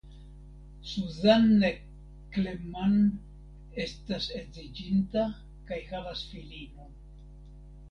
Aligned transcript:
Suzanne 0.91 1.67
Klemann 2.37 2.97
estas 3.85 4.27
edziĝinta 4.41 5.29
kaj 5.69 5.81
havas 5.93 6.27
filinon. 6.33 6.93